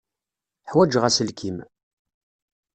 [0.69, 1.57] Ḥwaǧeɣ aselkim.